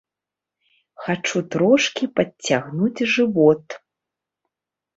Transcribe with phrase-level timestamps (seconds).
[1.07, 3.67] Хачу трошкі падцягнуць жывот.